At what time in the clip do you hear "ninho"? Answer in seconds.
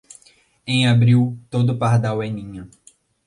2.27-2.67